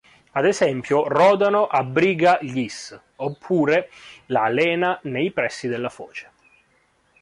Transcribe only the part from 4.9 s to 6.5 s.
nei pressi della foce.